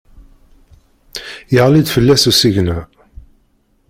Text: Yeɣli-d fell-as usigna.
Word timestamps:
Yeɣli-d 1.53 1.87
fell-as 1.95 2.23
usigna. 2.31 2.79